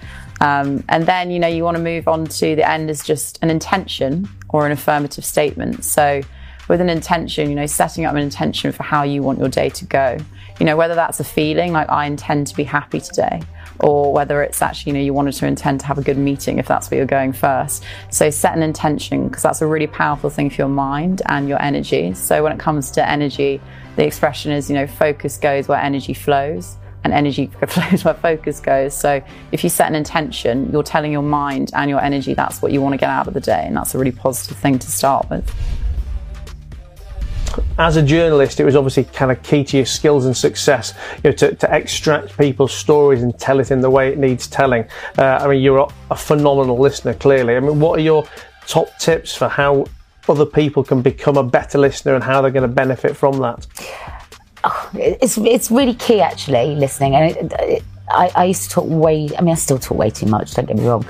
Um, 0.43 0.83
and 0.89 1.05
then, 1.05 1.31
you 1.31 1.39
know, 1.39 1.47
you 1.47 1.63
want 1.63 1.77
to 1.77 1.83
move 1.83 2.05
on 2.05 2.25
to 2.25 2.55
the 2.57 2.69
end 2.69 2.89
is 2.89 3.01
just 3.01 3.39
an 3.41 3.49
intention 3.49 4.27
or 4.49 4.65
an 4.65 4.73
affirmative 4.73 5.23
statement. 5.23 5.85
So, 5.85 6.21
with 6.67 6.81
an 6.81 6.89
intention, 6.89 7.49
you 7.49 7.55
know, 7.55 7.65
setting 7.65 8.05
up 8.05 8.13
an 8.13 8.21
intention 8.21 8.73
for 8.73 8.83
how 8.83 9.03
you 9.03 9.23
want 9.23 9.39
your 9.39 9.47
day 9.47 9.69
to 9.69 9.85
go. 9.85 10.17
You 10.59 10.65
know, 10.65 10.75
whether 10.75 10.95
that's 10.95 11.21
a 11.21 11.23
feeling 11.23 11.71
like 11.71 11.89
I 11.89 12.05
intend 12.05 12.47
to 12.47 12.55
be 12.55 12.65
happy 12.65 12.99
today, 12.99 13.41
or 13.79 14.11
whether 14.11 14.43
it's 14.43 14.61
actually, 14.61 14.91
you 14.91 14.97
know, 14.97 15.03
you 15.05 15.13
wanted 15.13 15.33
to 15.35 15.47
intend 15.47 15.79
to 15.79 15.85
have 15.85 15.97
a 15.97 16.01
good 16.01 16.17
meeting 16.17 16.59
if 16.59 16.67
that's 16.67 16.91
where 16.91 16.97
you're 16.97 17.07
going 17.07 17.31
first. 17.31 17.83
So 18.11 18.29
set 18.29 18.53
an 18.55 18.63
intention 18.63 19.29
because 19.29 19.43
that's 19.43 19.61
a 19.61 19.67
really 19.67 19.87
powerful 19.87 20.29
thing 20.29 20.49
for 20.49 20.57
your 20.57 20.69
mind 20.69 21.21
and 21.27 21.47
your 21.47 21.61
energy. 21.61 22.13
So 22.15 22.43
when 22.43 22.51
it 22.51 22.59
comes 22.59 22.91
to 22.91 23.09
energy, 23.09 23.61
the 23.95 24.05
expression 24.05 24.51
is, 24.51 24.69
you 24.69 24.75
know, 24.75 24.87
focus 24.87 25.37
goes 25.37 25.69
where 25.69 25.79
energy 25.79 26.13
flows 26.13 26.77
and 27.03 27.13
energy 27.13 27.47
flows 27.67 28.03
where 28.03 28.13
focus 28.13 28.59
goes. 28.59 28.93
So 28.93 29.21
if 29.51 29.63
you 29.63 29.69
set 29.69 29.87
an 29.87 29.95
intention, 29.95 30.71
you're 30.71 30.83
telling 30.83 31.11
your 31.11 31.21
mind 31.21 31.71
and 31.73 31.89
your 31.89 32.01
energy 32.01 32.33
that's 32.33 32.61
what 32.61 32.71
you 32.71 32.81
want 32.81 32.93
to 32.93 32.97
get 32.97 33.09
out 33.09 33.27
of 33.27 33.33
the 33.33 33.41
day, 33.41 33.63
and 33.65 33.75
that's 33.75 33.95
a 33.95 33.97
really 33.97 34.11
positive 34.11 34.57
thing 34.57 34.79
to 34.79 34.91
start 34.91 35.29
with. 35.29 35.53
As 37.77 37.97
a 37.97 38.01
journalist, 38.01 38.59
it 38.59 38.65
was 38.65 38.75
obviously 38.75 39.03
kind 39.03 39.31
of 39.31 39.41
key 39.43 39.63
to 39.65 39.77
your 39.77 39.85
skills 39.85 40.25
and 40.25 40.35
success, 40.35 40.93
you 41.23 41.29
know, 41.29 41.35
to, 41.35 41.53
to 41.55 41.75
extract 41.75 42.35
people's 42.37 42.73
stories 42.73 43.21
and 43.21 43.37
tell 43.37 43.59
it 43.59 43.69
in 43.69 43.81
the 43.81 43.89
way 43.89 44.09
it 44.09 44.17
needs 44.17 44.47
telling. 44.47 44.85
Uh, 45.17 45.37
I 45.41 45.47
mean, 45.47 45.61
you're 45.61 45.77
a, 45.77 45.87
a 46.09 46.15
phenomenal 46.15 46.79
listener, 46.79 47.13
clearly. 47.13 47.55
I 47.55 47.59
mean, 47.59 47.79
what 47.79 47.99
are 47.99 48.01
your 48.01 48.27
top 48.67 48.97
tips 48.97 49.35
for 49.35 49.47
how 49.47 49.85
other 50.27 50.45
people 50.45 50.83
can 50.83 51.01
become 51.01 51.37
a 51.37 51.43
better 51.43 51.77
listener 51.77 52.15
and 52.15 52.23
how 52.23 52.41
they're 52.41 52.51
going 52.51 52.67
to 52.67 52.73
benefit 52.73 53.15
from 53.15 53.39
that? 53.39 53.67
Oh, 54.63 54.89
it's 54.93 55.37
it's 55.37 55.71
really 55.71 55.93
key 55.93 56.21
actually 56.21 56.75
listening, 56.75 57.15
and 57.15 57.31
it, 57.31 57.53
it, 57.59 57.83
I, 58.09 58.31
I 58.35 58.45
used 58.45 58.63
to 58.63 58.69
talk 58.69 58.85
way. 58.87 59.29
I 59.37 59.41
mean, 59.41 59.51
I 59.51 59.55
still 59.55 59.79
talk 59.79 59.97
way 59.97 60.09
too 60.09 60.27
much. 60.27 60.53
Don't 60.53 60.65
get 60.65 60.77
me 60.77 60.85
wrong, 60.85 61.05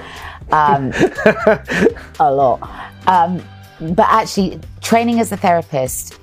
um, 0.51 0.91
a 2.19 2.31
lot. 2.31 2.61
Um, 3.07 3.43
but 3.79 4.07
actually, 4.09 4.59
training 4.81 5.19
as 5.19 5.31
a 5.31 5.37
therapist 5.37 6.19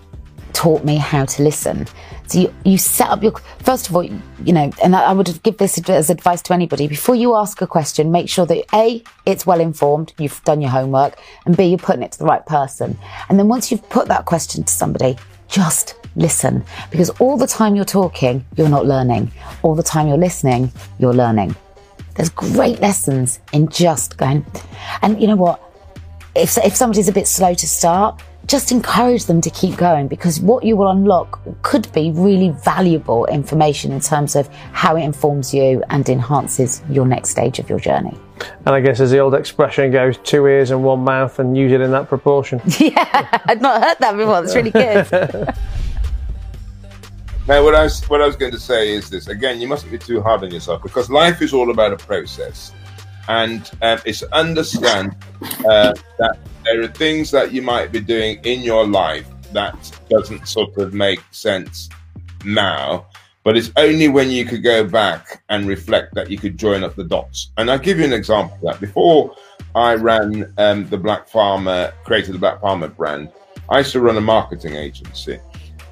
taught 0.52 0.85
me 0.85 0.97
how 0.97 1.25
to 1.25 1.43
listen. 1.43 1.87
So 2.26 2.40
you, 2.40 2.55
you 2.64 2.78
set 2.78 3.09
up 3.09 3.23
your 3.25 3.33
first 3.64 3.88
of 3.88 3.97
all, 3.97 4.05
you 4.05 4.52
know, 4.52 4.71
and 4.83 4.95
I 4.95 5.12
would 5.12 5.43
give 5.43 5.59
this 5.59 5.78
as 5.88 6.11
advice 6.11 6.43
to 6.43 6.55
anybody 6.55 6.87
before 6.87 7.16
you 7.16 7.35
ask 7.35 7.61
a 7.61 7.66
question. 7.66 8.12
Make 8.12 8.28
sure 8.28 8.47
that 8.47 8.64
a 8.73 9.02
it's 9.26 9.47
well 9.47 9.61
informed, 9.61 10.12
you've 10.16 10.43
done 10.45 10.61
your 10.61 10.71
homework, 10.71 11.19
and 11.45 11.57
b 11.57 11.64
you're 11.64 11.78
putting 11.78 12.05
it 12.05 12.12
to 12.12 12.19
the 12.19 12.26
right 12.26 12.45
person. 12.47 12.97
And 13.28 13.38
then 13.38 13.49
once 13.49 13.73
you've 13.73 13.88
put 13.88 14.07
that 14.09 14.26
question 14.26 14.62
to 14.62 14.73
somebody, 14.73 15.16
just 15.50 15.97
listen 16.16 16.64
because 16.90 17.11
all 17.21 17.37
the 17.37 17.47
time 17.47 17.76
you're 17.76 17.85
talking, 17.85 18.45
you're 18.57 18.69
not 18.69 18.87
learning. 18.87 19.30
All 19.62 19.75
the 19.75 19.83
time 19.83 20.09
you're 20.09 20.16
listening, 20.16 20.73
you're 20.99 21.14
learning. 21.14 21.54
There's 22.14 22.30
great 22.30 22.80
lessons 22.80 23.40
in 23.52 23.69
just 23.69 24.16
going. 24.16 24.45
And 25.02 25.21
you 25.21 25.26
know 25.26 25.37
what? 25.37 25.61
If, 26.35 26.57
if 26.59 26.76
somebody's 26.76 27.09
a 27.09 27.12
bit 27.12 27.26
slow 27.26 27.54
to 27.54 27.69
start, 27.69 28.23
just 28.50 28.73
encourage 28.73 29.26
them 29.26 29.40
to 29.40 29.49
keep 29.50 29.76
going 29.76 30.09
because 30.09 30.40
what 30.40 30.64
you 30.64 30.76
will 30.76 30.88
unlock 30.88 31.40
could 31.62 31.90
be 31.92 32.11
really 32.11 32.49
valuable 32.64 33.25
information 33.26 33.92
in 33.92 34.00
terms 34.00 34.35
of 34.35 34.49
how 34.73 34.97
it 34.97 35.02
informs 35.02 35.54
you 35.54 35.85
and 35.88 36.09
enhances 36.09 36.83
your 36.90 37.07
next 37.07 37.30
stage 37.30 37.61
of 37.61 37.71
your 37.71 37.78
journey. 37.78 38.19
And 38.66 38.75
I 38.75 38.80
guess 38.80 38.99
as 38.99 39.12
the 39.12 39.19
old 39.19 39.37
expression 39.37 39.92
goes, 39.92 40.19
two 40.19 40.47
ears 40.47 40.73
and 40.73 40.83
one 40.83 41.04
mouth, 41.04 41.38
and 41.38 41.57
use 41.57 41.71
it 41.71 41.80
in 41.80 41.92
that 41.92 42.09
proportion. 42.09 42.61
Yeah, 42.80 43.40
I'd 43.45 43.61
not 43.61 43.85
heard 43.85 43.99
that 44.00 44.16
before. 44.16 44.40
That's 44.42 44.57
really 44.57 44.71
good. 44.71 45.54
Now, 47.49 47.64
what 47.64 47.75
I, 47.75 47.83
was, 47.83 48.09
what 48.09 48.21
I 48.21 48.26
was 48.26 48.37
going 48.37 48.52
to 48.52 48.61
say 48.61 48.92
is 48.92 49.11
this 49.11 49.26
again, 49.26 49.61
you 49.61 49.66
mustn't 49.66 49.90
be 49.90 49.99
too 49.99 50.21
hard 50.21 50.45
on 50.45 50.52
yourself 50.52 50.83
because 50.85 51.11
life 51.11 51.42
is 51.42 51.52
all 51.52 51.71
about 51.71 51.92
a 51.92 51.97
process. 51.97 52.71
And 53.31 53.71
um, 53.81 54.01
it's 54.05 54.25
understand 54.25 55.15
uh, 55.65 55.95
that 56.19 56.39
there 56.65 56.83
are 56.83 56.89
things 56.89 57.31
that 57.31 57.53
you 57.53 57.63
might 57.63 57.93
be 57.93 58.01
doing 58.01 58.41
in 58.43 58.61
your 58.61 58.85
life 58.85 59.29
that 59.53 60.01
doesn't 60.11 60.49
sort 60.49 60.77
of 60.79 60.95
make 60.95 61.21
sense 61.31 61.89
now, 62.45 63.07
but 63.45 63.57
it's 63.57 63.71
only 63.77 64.09
when 64.09 64.31
you 64.31 64.45
could 64.45 64.65
go 64.65 64.83
back 64.83 65.45
and 65.49 65.69
reflect 65.69 66.13
that 66.17 66.29
you 66.29 66.39
could 66.39 66.59
join 66.59 66.83
up 66.83 66.97
the 66.97 67.05
dots. 67.05 67.53
And 67.57 67.71
I'll 67.71 67.79
give 67.79 68.01
you 68.01 68.05
an 68.05 68.13
example 68.13 68.57
of 68.57 68.63
that. 68.63 68.81
Before 68.81 69.37
I 69.77 69.95
ran 69.95 70.53
um, 70.59 70.89
the 70.89 70.99
Black 70.99 71.29
Farmer, 71.29 71.93
created 72.03 72.35
the 72.35 72.39
Black 72.39 72.61
Farmer 72.61 72.89
brand, 72.89 73.31
I 73.69 73.79
used 73.79 73.93
to 73.93 74.01
run 74.01 74.17
a 74.17 74.21
marketing 74.21 74.75
agency. 74.75 75.39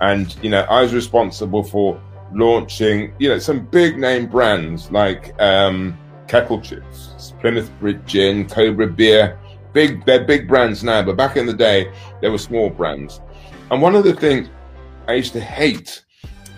And, 0.00 0.36
you 0.42 0.50
know, 0.50 0.62
I 0.62 0.82
was 0.82 0.92
responsible 0.92 1.62
for 1.62 2.02
launching, 2.32 3.14
you 3.20 3.28
know, 3.28 3.38
some 3.38 3.64
big 3.64 3.96
name 3.96 4.26
brands 4.26 4.90
like, 4.90 5.40
um, 5.40 5.96
Kettle 6.28 6.60
Chips, 6.60 7.32
Plymouth 7.40 7.70
Bridge 7.80 8.00
Gin, 8.06 8.48
Cobra 8.48 8.86
Beer. 8.86 9.38
Big, 9.72 10.04
they're 10.04 10.24
big 10.24 10.46
brands 10.46 10.84
now, 10.84 11.02
but 11.02 11.16
back 11.16 11.36
in 11.36 11.46
the 11.46 11.52
day, 11.52 11.90
they 12.20 12.28
were 12.28 12.38
small 12.38 12.70
brands. 12.70 13.20
And 13.70 13.82
one 13.82 13.94
of 13.94 14.04
the 14.04 14.14
things 14.14 14.48
I 15.08 15.14
used 15.14 15.32
to 15.32 15.40
hate 15.40 16.04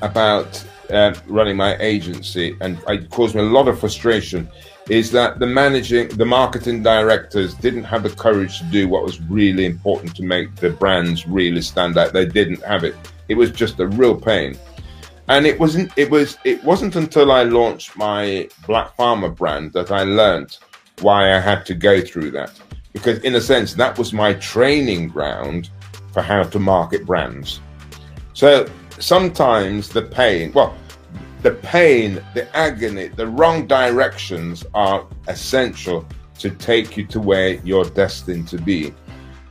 about 0.03 0.65
uh, 0.91 1.15
running 1.27 1.57
my 1.57 1.77
agency, 1.79 2.57
and 2.61 2.79
it 2.89 3.11
caused 3.11 3.35
me 3.35 3.43
a 3.43 3.45
lot 3.45 3.69
of 3.69 3.79
frustration, 3.79 4.49
is 4.89 5.13
that 5.13 5.39
the 5.39 5.47
managing, 5.47 6.09
the 6.09 6.27
marketing 6.27 6.83
directors 6.83 7.55
didn't 7.55 7.85
have 7.85 8.03
the 8.03 8.11
courage 8.11 8.59
to 8.59 8.65
do 8.67 8.89
what 8.89 9.05
was 9.05 9.21
really 9.23 9.67
important 9.67 10.17
to 10.17 10.23
make 10.23 10.55
the 10.57 10.71
brands 10.71 11.29
really 11.29 11.63
stand 11.63 11.97
out. 11.97 12.13
They 12.13 12.27
didn't 12.27 12.63
have 12.65 12.83
it. 12.83 12.97
It 13.29 13.35
was 13.35 13.51
just 13.53 13.79
a 13.79 13.87
real 13.87 14.17
pain. 14.17 14.59
And 15.31 15.47
it 15.47 15.61
wasn't. 15.61 15.93
It 15.97 16.11
was. 16.11 16.37
It 16.45 16.63
wasn't 16.65 16.97
until 16.97 17.31
I 17.31 17.45
launched 17.45 17.97
my 17.97 18.49
Black 18.67 18.97
Farmer 18.97 19.29
brand 19.29 19.73
that 19.75 19.93
I 19.93 20.03
learned 20.03 20.59
why 21.03 21.37
I 21.37 21.39
had 21.39 21.65
to 21.67 21.75
go 21.75 22.01
through 22.01 22.33
that. 22.33 22.61
Because 22.93 23.21
in 23.21 23.37
a 23.37 23.41
sense, 23.41 23.75
that 23.75 23.97
was 23.97 24.13
my 24.13 24.35
training 24.35 25.07
ground 25.07 25.71
for 26.13 26.21
how 26.21 26.43
to 26.43 26.59
market 26.59 27.07
brands. 27.07 27.61
So 28.33 28.69
sometimes 28.99 29.89
the 29.89 30.03
pain, 30.03 30.51
well, 30.53 30.77
the 31.43 31.53
pain, 31.53 32.21
the 32.35 32.45
agony, 32.57 33.07
the 33.07 33.29
wrong 33.29 33.69
directions 33.69 34.67
are 34.75 35.07
essential 35.29 36.09
to 36.41 36.51
take 36.51 36.97
you 36.97 37.07
to 37.07 37.21
where 37.21 37.51
you're 37.63 37.85
destined 37.85 38.49
to 38.49 38.59
be. 38.59 38.93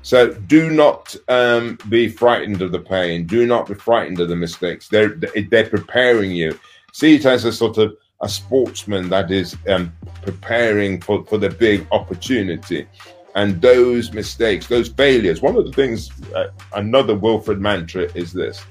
So 0.10 0.34
do 0.34 0.72
not 0.72 1.16
um, 1.28 1.78
be 1.88 2.10
frightened 2.10 2.64
of 2.64 2.72
the 2.72 2.80
pain. 2.80 3.28
Do 3.28 3.46
not 3.46 3.68
be 3.68 3.76
frightened 3.76 4.20
of 4.20 4.28
the 4.28 4.36
mistakes. 4.36 4.88
They're 4.88 5.10
they're 5.52 5.70
preparing 5.70 6.32
you. 6.32 6.60
See 6.94 7.14
it 7.18 7.28
as 7.28 7.46
a 7.46 7.54
sort 7.54 7.78
of 7.78 7.96
a 8.24 8.28
sportsman 8.28 9.10
that 9.10 9.30
is 9.30 9.56
um, 9.68 9.94
preparing 10.24 11.00
for, 11.00 11.24
for 11.26 11.38
the 11.38 11.52
big 11.52 11.86
opportunity. 11.92 12.88
And 13.36 13.62
those 13.62 14.12
mistakes, 14.12 14.66
those 14.66 14.90
failures. 14.90 15.44
One 15.44 15.56
of 15.56 15.68
the 15.68 15.74
things, 15.74 16.10
uh, 16.34 16.48
another 16.74 17.14
Wilfred 17.14 17.62
mantra 17.62 18.12
is 18.16 18.34
this: 18.34 18.66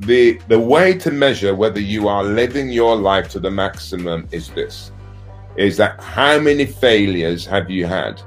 the 0.00 0.40
the 0.48 0.58
way 0.58 0.98
to 1.04 1.12
measure 1.12 1.54
whether 1.54 1.78
you 1.78 2.08
are 2.08 2.24
living 2.24 2.68
your 2.68 2.96
life 2.96 3.28
to 3.28 3.38
the 3.38 3.52
maximum 3.52 4.26
is 4.32 4.48
this 4.48 4.90
is 5.56 5.76
that 5.76 6.02
how 6.02 6.40
many 6.40 6.66
failures 6.66 7.46
have 7.46 7.70
you 7.70 7.86
had 7.86 8.20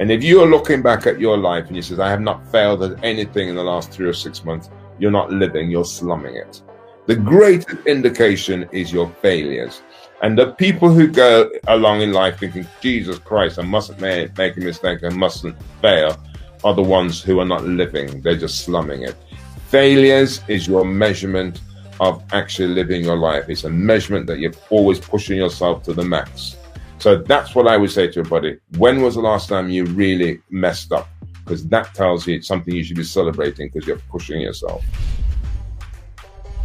and 0.00 0.10
if 0.10 0.24
you 0.24 0.42
are 0.42 0.46
looking 0.46 0.82
back 0.82 1.06
at 1.06 1.20
your 1.20 1.36
life 1.36 1.68
and 1.68 1.76
you 1.76 1.82
says 1.82 2.00
i 2.00 2.08
have 2.08 2.20
not 2.20 2.44
failed 2.50 2.82
at 2.82 3.02
anything 3.04 3.48
in 3.48 3.54
the 3.54 3.62
last 3.62 3.92
three 3.92 4.08
or 4.08 4.12
six 4.12 4.44
months 4.44 4.70
you're 4.98 5.10
not 5.10 5.30
living 5.30 5.70
you're 5.70 5.84
slumming 5.84 6.34
it 6.34 6.62
the 7.06 7.14
greatest 7.14 7.86
indication 7.86 8.68
is 8.72 8.92
your 8.92 9.08
failures 9.22 9.82
and 10.22 10.36
the 10.36 10.52
people 10.54 10.90
who 10.90 11.06
go 11.06 11.48
along 11.68 12.00
in 12.00 12.12
life 12.12 12.38
thinking 12.40 12.66
jesus 12.80 13.18
christ 13.18 13.58
i 13.58 13.62
mustn't 13.62 14.00
make, 14.00 14.36
a 14.36 14.60
mistake 14.60 15.04
i 15.04 15.08
mustn't 15.10 15.56
fail 15.80 16.16
are 16.64 16.74
the 16.74 16.82
ones 16.82 17.22
who 17.22 17.38
are 17.38 17.46
not 17.46 17.64
living 17.64 18.20
they're 18.22 18.36
just 18.36 18.64
slumming 18.64 19.02
it 19.04 19.16
Failures 19.70 20.40
is 20.48 20.66
your 20.66 20.84
measurement 20.84 21.60
of 22.00 22.24
actually 22.32 22.74
living 22.74 23.04
your 23.04 23.16
life. 23.16 23.48
It's 23.48 23.62
a 23.62 23.70
measurement 23.70 24.26
that 24.26 24.40
you're 24.40 24.52
always 24.68 24.98
pushing 24.98 25.36
yourself 25.36 25.84
to 25.84 25.92
the 25.92 26.02
max. 26.02 26.56
So 27.00 27.16
that's 27.16 27.54
what 27.54 27.66
I 27.66 27.78
would 27.78 27.90
say 27.90 28.08
to 28.08 28.20
everybody. 28.20 28.58
When 28.76 29.00
was 29.00 29.14
the 29.14 29.22
last 29.22 29.48
time 29.48 29.70
you 29.70 29.86
really 29.86 30.42
messed 30.50 30.92
up? 30.92 31.08
Because 31.42 31.66
that 31.68 31.94
tells 31.94 32.26
you 32.26 32.36
it's 32.36 32.46
something 32.46 32.74
you 32.74 32.84
should 32.84 32.98
be 32.98 33.04
celebrating 33.04 33.70
because 33.70 33.88
you're 33.88 34.02
pushing 34.10 34.42
yourself. 34.42 34.84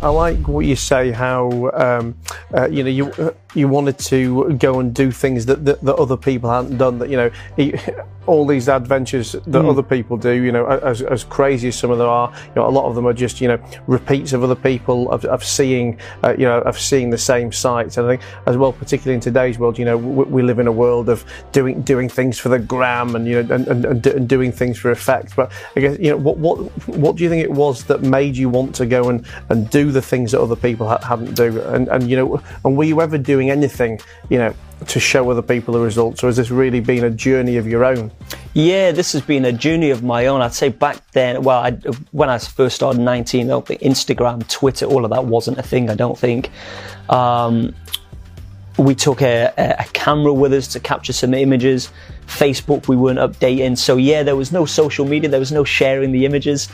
I 0.02 0.10
like 0.10 0.48
what 0.48 0.66
you 0.66 0.76
say. 0.76 1.12
How 1.12 1.72
um, 1.74 2.16
uh, 2.54 2.68
you 2.68 2.84
know 2.84 2.90
you 2.90 3.12
uh, 3.14 3.32
you 3.54 3.68
wanted 3.68 3.98
to 4.00 4.54
go 4.54 4.80
and 4.80 4.94
do 4.94 5.12
things 5.12 5.46
that, 5.46 5.66
that, 5.66 5.82
that 5.82 5.96
other 5.96 6.18
people 6.18 6.50
hadn't 6.50 6.78
done. 6.78 7.00
That 7.00 7.10
you 7.10 7.18
know 7.18 7.32
all 8.28 8.46
these 8.46 8.68
adventures 8.68 9.34
that 9.34 9.44
mm. 9.46 9.70
other 9.70 9.84
people 9.84 10.18
do, 10.18 10.32
you 10.32 10.52
know, 10.52 10.66
as, 10.66 11.02
as 11.02 11.24
crazy 11.24 11.68
as 11.68 11.78
some 11.78 11.92
of 11.92 11.98
them 11.98 12.08
are, 12.08 12.32
you 12.48 12.56
know, 12.56 12.68
a 12.68 12.70
lot 12.70 12.86
of 12.86 12.96
them 12.96 13.06
are 13.06 13.14
just, 13.14 13.40
you 13.40 13.48
know, 13.48 13.60
repeats 13.88 14.34
of 14.34 14.44
other 14.44 14.56
people 14.56 15.12
of, 15.12 15.26
of 15.26 15.44
seeing, 15.44 16.00
uh, 16.24 16.34
you 16.38 16.46
know, 16.46 16.60
of 16.62 16.80
seeing 16.80 17.10
the 17.10 17.18
same 17.18 17.52
sights. 17.52 17.98
And 17.98 18.08
I 18.08 18.12
think 18.12 18.22
as 18.48 18.58
well, 18.58 18.74
particularly 18.74 19.16
in 19.16 19.22
today's 19.22 19.60
world, 19.60 19.78
you 19.78 19.86
know, 19.86 19.98
we, 19.98 20.24
we, 20.26 20.46
live 20.46 20.60
in 20.60 20.68
a 20.68 20.72
world 20.72 21.10
of 21.10 21.26
doing, 21.52 21.82
doing 21.82 22.10
things 22.10 22.40
for 22.40 22.50
the 22.50 22.60
gram 22.60 23.16
and, 23.16 23.28
you 23.28 23.44
know, 23.44 23.56
and, 23.56 23.68
and, 23.68 24.06
and, 24.06 24.30
doing 24.30 24.52
things 24.52 24.78
for 24.78 24.92
effect. 24.92 25.36
But 25.36 25.52
I 25.76 25.80
guess, 25.80 26.00
you 26.00 26.12
know, 26.12 26.18
what, 26.18 26.38
what, 26.38 26.58
what 26.88 27.16
do 27.16 27.24
you 27.24 27.30
think 27.30 27.44
it 27.44 27.52
was 27.52 27.84
that 27.86 28.02
made 28.02 28.38
you 28.38 28.50
want 28.50 28.76
to 28.76 28.86
go 28.86 29.10
and, 29.10 29.26
and 29.50 29.70
do 29.70 29.85
the 29.92 30.02
things 30.02 30.32
that 30.32 30.42
other 30.42 30.56
people 30.56 30.88
ha- 30.88 31.00
hadn't 31.04 31.36
do? 31.36 31.62
And, 31.62 31.88
and, 31.88 32.10
you 32.10 32.16
know, 32.16 32.42
and 32.64 32.78
were 32.78 32.84
you 32.84 33.02
ever 33.02 33.18
doing 33.18 33.50
anything, 33.50 34.00
you 34.30 34.38
know, 34.38 34.54
to 34.88 35.00
show 35.00 35.30
other 35.30 35.42
people 35.42 35.74
the 35.74 35.80
results, 35.80 36.24
or 36.24 36.28
has 36.28 36.36
this 36.36 36.52
really 36.52 36.80
been 36.80 37.04
a 37.04 37.10
journey 37.10 37.58
of 37.58 37.68
your 37.68 37.86
own? 37.86 38.12
Yeah, 38.54 38.92
this 38.92 39.14
has 39.14 39.22
been 39.22 39.46
a 39.46 39.52
journey 39.52 39.90
of 39.90 40.04
my 40.04 40.28
own. 40.28 40.42
I'd 40.42 40.54
say 40.54 40.70
back 40.70 41.12
then, 41.12 41.44
well, 41.44 41.62
I, 41.62 41.72
when 42.12 42.30
I 42.30 42.38
first 42.38 42.76
started 42.76 43.00
19, 43.02 43.48
Instagram, 43.48 44.48
Twitter, 44.50 44.86
all 44.86 45.06
of 45.06 45.12
that 45.12 45.26
wasn't 45.26 45.58
a 45.58 45.64
thing, 45.64 45.90
I 45.90 45.96
don't 45.96 46.18
think. 46.18 46.50
Um, 47.10 47.74
we 48.78 48.94
took 48.94 49.22
a, 49.22 49.54
a, 49.58 49.86
camera 49.94 50.34
with 50.34 50.52
us 50.52 50.68
to 50.70 50.80
capture 50.82 51.14
some 51.14 51.34
images. 51.34 51.90
Facebook, 52.28 52.88
we 52.88 52.98
weren't 52.98 53.20
updating. 53.20 53.78
So, 53.78 53.96
yeah, 53.96 54.24
there 54.24 54.36
was 54.36 54.52
no 54.52 54.66
social 54.66 55.06
media, 55.06 55.30
there 55.30 55.40
was 55.40 55.52
no 55.52 55.64
sharing 55.64 56.12
the 56.12 56.26
images 56.26 56.68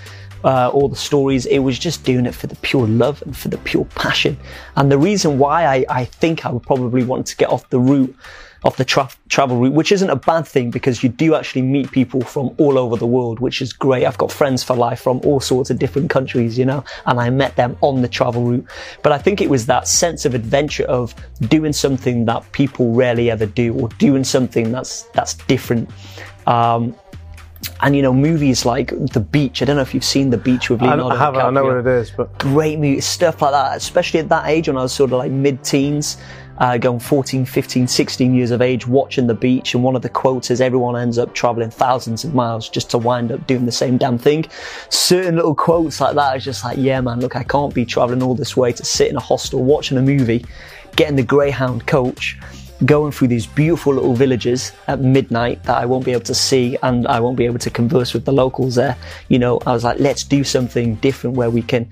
uh, 0.44 0.70
all 0.70 0.88
the 0.88 0.96
stories. 0.96 1.46
It 1.46 1.60
was 1.60 1.78
just 1.78 2.04
doing 2.04 2.26
it 2.26 2.36
for 2.36 2.48
the 2.48 2.56
pure 2.58 2.88
love 2.88 3.22
and 3.24 3.36
for 3.36 3.48
the 3.48 3.58
pure 3.60 3.86
passion. 3.86 4.38
And 4.76 4.92
the 4.92 4.98
reason 4.98 5.38
why 5.38 5.66
I, 5.66 5.86
I 5.90 6.06
think 6.06 6.46
I 6.46 6.52
would 6.52 6.64
probably 6.64 7.04
want 7.04 7.28
to 7.28 7.38
get 7.38 7.50
off 7.50 7.70
the 7.70 7.80
route 7.80 8.16
off 8.64 8.78
the 8.78 8.86
tra- 8.86 9.10
travel 9.30 9.58
route, 9.58 9.74
which 9.74 9.92
isn't 9.92 10.10
a 10.10 10.16
bad 10.16 10.48
thing 10.48 10.70
because 10.70 11.02
you 11.02 11.10
do 11.10 11.34
actually 11.34 11.64
meet 11.64 11.92
people 11.92 12.22
from 12.22 12.54
all 12.58 12.78
over 12.78 12.96
the 12.96 13.08
world, 13.08 13.40
which 13.40 13.62
is 13.62 13.74
great. 13.74 14.06
I've 14.06 14.18
got 14.18 14.32
friends 14.32 14.64
for 14.64 14.76
life 14.76 15.02
from 15.02 15.20
all 15.24 15.40
sorts 15.40 15.72
of 15.72 15.80
different 15.80 16.10
countries, 16.10 16.58
you 16.58 16.66
know, 16.66 16.84
and 17.08 17.20
I 17.20 17.30
met 17.32 17.56
them 17.56 17.76
on 17.82 18.02
the 18.02 18.08
travel 18.08 18.44
route. 18.44 18.66
But 19.02 19.14
I 19.14 19.18
think 19.18 19.42
it 19.42 19.50
was 19.50 19.66
that 19.66 19.88
sense 19.88 20.26
of 20.26 20.36
adventure 20.36 20.84
of 20.84 21.16
doing 21.50 21.74
something 21.74 22.26
that 22.26 22.50
people 22.52 22.94
rarely 22.94 23.32
ever 23.32 23.48
do 23.48 23.74
or 23.74 23.90
doing 23.98 24.24
something 24.24 24.72
that's, 24.72 25.04
that's 25.14 25.34
different. 25.34 25.90
Um, 26.46 26.96
and 27.82 27.96
you 27.96 28.02
know 28.02 28.14
movies 28.14 28.66
like 28.66 28.90
The 29.14 29.20
Beach. 29.20 29.62
I 29.62 29.66
don't 29.66 29.76
know 29.76 29.82
if 29.82 29.94
you've 29.94 30.04
seen 30.04 30.30
The 30.30 30.38
Beach 30.38 30.70
with 30.70 30.82
Leonardo 30.82 31.10
I 31.10 31.18
have. 31.18 31.34
DiCaprio. 31.34 31.46
I 31.46 31.50
know 31.52 31.64
what 31.66 31.78
it 31.78 31.88
is, 31.88 32.12
but 32.12 32.38
great 32.40 32.80
movie 32.80 33.02
stuff 33.02 33.42
like 33.42 33.52
that. 33.52 33.78
Especially 33.78 34.20
at 34.20 34.30
that 34.30 34.48
age 34.48 34.68
when 34.68 34.78
I 34.78 34.84
was 34.84 34.94
sort 34.94 35.12
of 35.12 35.18
like 35.20 35.32
mid-teens, 35.32 36.18
uh, 36.58 36.78
going 36.78 37.00
14, 37.00 37.46
15, 37.46 37.88
16 37.88 38.36
years 38.36 38.52
of 38.52 38.62
age, 38.62 38.88
watching 38.88 39.28
The 39.28 39.34
Beach. 39.34 39.74
And 39.74 39.84
one 39.84 39.96
of 39.96 40.02
the 40.02 40.10
quotes 40.10 40.52
is, 40.52 40.62
"Everyone 40.62 40.96
ends 40.96 41.18
up 41.18 41.34
traveling 41.34 41.72
thousands 41.72 42.24
of 42.24 42.34
miles 42.34 42.70
just 42.70 42.92
to 42.92 42.98
wind 42.98 43.32
up 43.32 43.46
doing 43.48 43.66
the 43.66 43.72
same 43.72 43.98
damn 43.98 44.18
thing." 44.18 44.46
Certain 44.90 45.36
little 45.36 45.56
quotes 45.56 46.00
like 46.00 46.16
that 46.16 46.38
is 46.38 46.44
just 46.44 46.64
like, 46.64 46.78
"Yeah, 46.78 47.02
man, 47.02 47.20
look, 47.20 47.36
I 47.36 47.44
can't 47.44 47.74
be 47.74 47.86
traveling 47.86 48.22
all 48.22 48.36
this 48.36 48.56
way 48.56 48.72
to 48.74 48.86
sit 48.86 49.10
in 49.10 49.16
a 49.18 49.22
hostel 49.22 49.64
watching 49.64 49.98
a 49.98 50.02
movie, 50.02 50.46
getting 50.96 51.16
the 51.16 51.24
Greyhound 51.24 51.88
coach." 51.88 52.38
Going 52.86 53.12
through 53.12 53.28
these 53.28 53.46
beautiful 53.46 53.94
little 53.94 54.16
villages 54.16 54.72
at 54.88 55.00
midnight 55.00 55.64
that 55.64 55.78
I 55.78 55.86
won't 55.86 56.06
be 56.06 56.12
able 56.12 56.24
to 56.24 56.36
see 56.36 56.78
and 56.82 57.08
I 57.08 57.20
won't 57.20 57.38
be 57.38 57.46
able 57.46 57.60
to 57.60 57.70
converse 57.70 58.14
with 58.14 58.26
the 58.26 58.34
locals 58.34 58.76
there. 58.76 58.98
You 59.28 59.40
know, 59.40 59.60
I 59.66 59.74
was 59.74 59.84
like, 59.84 60.00
let's 60.00 60.24
do 60.24 60.44
something 60.44 60.96
different 60.96 61.36
where 61.36 61.50
we 61.50 61.62
can 61.62 61.90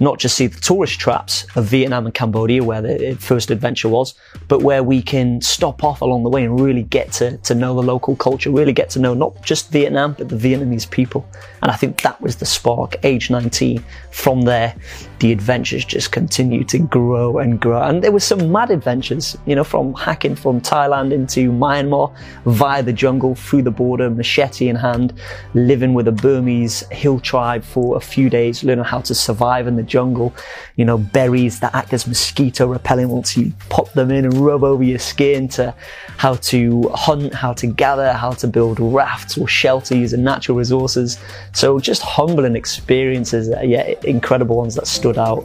not 0.00 0.18
just 0.18 0.36
see 0.36 0.46
the 0.46 0.60
tourist 0.60 1.00
traps 1.00 1.46
of 1.56 1.64
Vietnam 1.66 2.06
and 2.06 2.14
Cambodia, 2.14 2.62
where 2.62 2.82
the 2.82 3.16
first 3.20 3.50
adventure 3.50 3.88
was, 3.88 4.14
but 4.48 4.62
where 4.62 4.82
we 4.82 5.02
can 5.02 5.40
stop 5.40 5.82
off 5.84 6.00
along 6.00 6.22
the 6.22 6.30
way 6.30 6.44
and 6.44 6.60
really 6.60 6.82
get 6.82 7.12
to, 7.12 7.36
to 7.38 7.54
know 7.54 7.74
the 7.74 7.82
local 7.82 8.16
culture, 8.16 8.50
really 8.50 8.72
get 8.72 8.90
to 8.90 8.98
know 8.98 9.14
not 9.14 9.42
just 9.42 9.70
Vietnam, 9.70 10.14
but 10.18 10.28
the 10.28 10.36
Vietnamese 10.36 10.88
people. 10.90 11.26
And 11.62 11.70
I 11.70 11.76
think 11.76 12.02
that 12.02 12.20
was 12.20 12.36
the 12.36 12.46
spark, 12.46 12.96
age 13.04 13.30
19. 13.30 13.82
From 14.10 14.42
there, 14.42 14.74
the 15.20 15.32
adventures 15.32 15.84
just 15.84 16.12
continued 16.12 16.68
to 16.68 16.78
grow 16.78 17.38
and 17.38 17.60
grow. 17.60 17.82
And 17.82 18.02
there 18.02 18.12
were 18.12 18.20
some 18.20 18.52
mad 18.52 18.70
adventures, 18.70 19.36
you 19.46 19.54
know, 19.54 19.64
from 19.64 19.94
hacking 19.94 20.36
from 20.36 20.60
Thailand 20.60 21.12
into 21.12 21.50
Myanmar 21.50 22.14
via 22.44 22.82
the 22.82 22.92
jungle, 22.92 23.34
through 23.34 23.62
the 23.62 23.70
border, 23.70 24.10
machete 24.10 24.68
in 24.68 24.76
hand, 24.76 25.14
living 25.54 25.94
with 25.94 26.08
a 26.08 26.12
Burmese 26.12 26.80
hill 26.90 27.18
tribe 27.20 27.64
for 27.64 27.96
a 27.96 28.00
few 28.00 28.28
days, 28.28 28.62
learning 28.62 28.84
how 28.84 29.00
to 29.00 29.14
survive 29.14 29.66
in 29.66 29.76
the 29.76 29.82
jungle. 29.86 30.34
You 30.76 30.84
know, 30.84 30.98
berries 30.98 31.60
that 31.60 31.74
act 31.74 31.92
as 31.92 32.06
mosquito 32.06 32.66
repellent 32.66 33.10
once 33.10 33.36
you 33.36 33.52
pop 33.68 33.92
them 33.92 34.10
in 34.10 34.24
and 34.24 34.34
rub 34.34 34.64
over 34.64 34.82
your 34.82 34.98
skin 34.98 35.48
to 35.48 35.74
how 36.16 36.34
to 36.34 36.88
hunt, 36.94 37.34
how 37.34 37.52
to 37.54 37.66
gather, 37.66 38.12
how 38.12 38.32
to 38.32 38.46
build 38.46 38.78
rafts 38.80 39.38
or 39.38 39.48
shelter 39.48 39.94
using 39.94 40.24
natural 40.24 40.56
resources. 40.56 41.18
So 41.52 41.78
just 41.78 42.02
humbling 42.02 42.56
experiences, 42.56 43.48
yeah, 43.62 43.94
incredible 44.04 44.56
ones 44.56 44.74
that 44.74 44.86
stood 44.86 45.18
out. 45.18 45.44